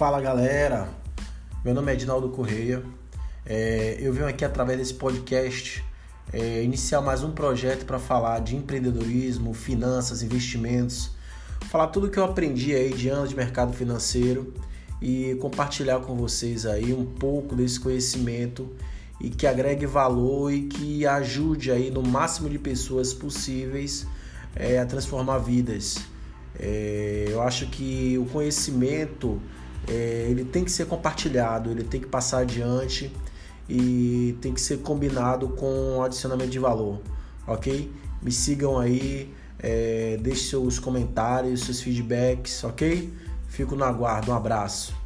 Fala 0.00 0.18
galera, 0.18 0.88
meu 1.62 1.74
nome 1.74 1.92
é 1.92 1.94
Edinaldo 1.94 2.30
Correia. 2.30 2.82
É, 3.44 3.98
eu 4.00 4.14
venho 4.14 4.26
aqui 4.26 4.46
através 4.46 4.78
desse 4.78 4.94
podcast 4.94 5.84
é, 6.32 6.62
iniciar 6.62 7.02
mais 7.02 7.22
um 7.22 7.32
projeto 7.32 7.84
para 7.84 7.98
falar 7.98 8.38
de 8.38 8.56
empreendedorismo, 8.56 9.52
finanças, 9.52 10.22
investimentos, 10.22 11.10
falar 11.66 11.88
tudo 11.88 12.08
que 12.08 12.18
eu 12.18 12.24
aprendi 12.24 12.74
aí 12.74 12.94
de 12.94 13.10
anos 13.10 13.28
de 13.28 13.36
mercado 13.36 13.74
financeiro 13.74 14.54
e 15.02 15.36
compartilhar 15.38 16.00
com 16.00 16.16
vocês 16.16 16.64
aí 16.64 16.94
um 16.94 17.04
pouco 17.04 17.54
desse 17.54 17.78
conhecimento 17.78 18.70
e 19.20 19.28
que 19.28 19.46
agregue 19.46 19.84
valor 19.84 20.50
e 20.50 20.62
que 20.62 21.06
ajude 21.06 21.70
aí 21.70 21.90
no 21.90 22.02
máximo 22.02 22.48
de 22.48 22.58
pessoas 22.58 23.12
possíveis 23.12 24.06
é, 24.56 24.78
a 24.78 24.86
transformar 24.86 25.36
vidas. 25.36 25.98
É, 26.58 27.26
eu 27.28 27.42
acho 27.42 27.66
que 27.66 28.16
o 28.16 28.24
conhecimento 28.24 29.38
é, 29.90 30.28
ele 30.30 30.44
tem 30.44 30.64
que 30.64 30.70
ser 30.70 30.86
compartilhado, 30.86 31.70
ele 31.70 31.82
tem 31.82 32.00
que 32.00 32.06
passar 32.06 32.38
adiante 32.38 33.12
e 33.68 34.38
tem 34.40 34.54
que 34.54 34.60
ser 34.60 34.78
combinado 34.78 35.48
com 35.48 36.00
adicionamento 36.02 36.50
de 36.50 36.58
valor, 36.60 37.00
ok? 37.46 37.90
Me 38.22 38.30
sigam 38.30 38.78
aí, 38.78 39.34
é, 39.58 40.16
deixe 40.20 40.48
seus 40.48 40.78
comentários, 40.78 41.64
seus 41.64 41.80
feedbacks, 41.80 42.62
ok? 42.62 43.12
Fico 43.48 43.74
no 43.74 43.84
aguardo, 43.84 44.30
um 44.30 44.34
abraço. 44.34 44.99